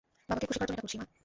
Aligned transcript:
বাবাকে 0.29 0.45
খুশি 0.49 0.57
করার 0.59 0.67
জন্য 0.69 0.75
এটা 0.77 0.83
করছি, 0.85 0.97
মা। 0.99 1.05